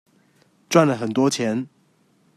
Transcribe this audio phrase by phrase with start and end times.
[0.67, 1.67] 賺了很多錢